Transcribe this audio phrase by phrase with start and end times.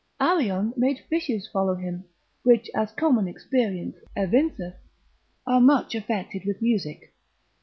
[0.19, 2.05] Arion made fishes follow him,
[2.41, 4.77] which, as common experience evinceth,
[5.45, 7.13] are much affected with music.